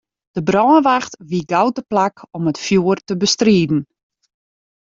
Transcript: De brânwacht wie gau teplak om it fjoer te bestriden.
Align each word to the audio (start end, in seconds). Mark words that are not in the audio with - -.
De 0.37 0.41
brânwacht 0.47 1.13
wie 1.29 1.45
gau 1.51 1.67
teplak 1.75 2.15
om 2.37 2.45
it 2.51 2.61
fjoer 2.65 2.97
te 3.07 3.13
bestriden. 3.23 3.81